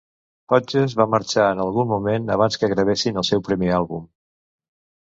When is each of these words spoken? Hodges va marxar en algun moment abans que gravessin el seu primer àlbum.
Hodges 0.55 0.95
va 1.01 1.07
marxar 1.17 1.45
en 1.57 1.61
algun 1.67 1.91
moment 1.93 2.35
abans 2.39 2.59
que 2.63 2.73
gravessin 2.75 3.25
el 3.25 3.31
seu 3.31 3.47
primer 3.51 3.73
àlbum. 3.83 4.11